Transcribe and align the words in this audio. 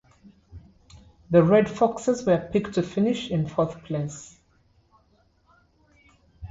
The 1.29 1.43
Red 1.43 1.69
Foxes 1.69 2.25
were 2.25 2.49
picked 2.51 2.73
to 2.73 2.81
finish 2.81 3.29
in 3.29 3.45
fourth 3.47 3.83
place. 3.83 4.35